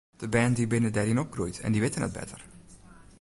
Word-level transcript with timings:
De 0.21 0.27
bern 0.33 0.55
binne 0.71 0.91
dêryn 0.95 1.21
opgroeid 1.23 1.55
en 1.65 1.71
dy 1.73 1.79
witte 1.81 1.99
net 2.01 2.15
better. 2.17 2.41